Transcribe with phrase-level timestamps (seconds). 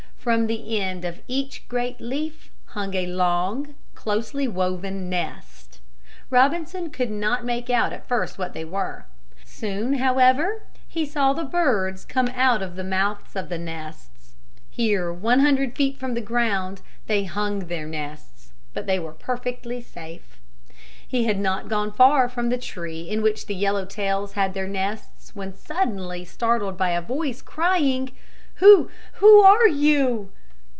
[0.21, 5.79] From the end of each great leaf hung a long, closely woven nest.
[6.29, 9.07] Robinson could not make out at first what they were.
[9.43, 14.35] Soon, however, he saw the birds come out of the mouths of the nests.
[14.69, 18.51] Here, one hundred feet from the ground, they hung their nests.
[18.75, 20.37] But they were perfectly safe.
[21.07, 24.67] He had not gone far from the tree in which the yellow tails had their
[24.67, 28.11] nests when he was suddenly startled by a voice crying,
[28.57, 30.29] "Who, who are you?"